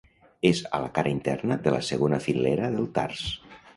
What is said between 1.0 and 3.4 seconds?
interna de la segona filera del tars.